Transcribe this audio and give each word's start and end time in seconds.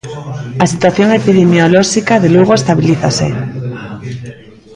A 0.63 0.65
situación 0.73 1.07
epidemiolóxica 1.19 2.13
de 2.23 2.29
Lugo 2.33 2.53
estabilízase. 2.57 3.27